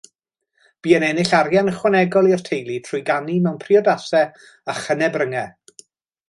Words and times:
Bu 0.85 0.93
yn 0.99 1.03
ennill 1.09 1.33
arian 1.39 1.69
ychwanegol 1.71 2.29
i'r 2.31 2.41
teulu 2.47 2.79
trwy 2.87 3.03
ganu 3.11 3.37
mewn 3.45 3.61
priodasau 3.67 4.35
a 4.75 4.77
chynebryngau. 4.81 5.87